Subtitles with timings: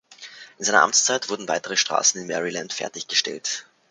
[0.57, 3.67] In seiner Amtszeit wurden weitere Straßen in Maryland fertiggestellt.